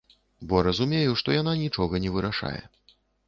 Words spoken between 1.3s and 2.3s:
яна нічога не